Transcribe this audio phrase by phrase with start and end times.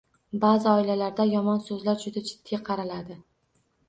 [0.43, 3.19] Baʼzi oilalarda “yomon so‘zlarga” juda jiddiy qaraladi